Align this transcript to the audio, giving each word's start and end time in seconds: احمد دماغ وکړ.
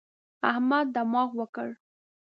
احمد 0.51 0.85
دماغ 0.97 1.29
وکړ. 1.39 1.67